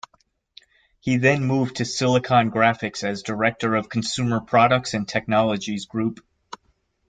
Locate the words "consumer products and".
3.87-5.07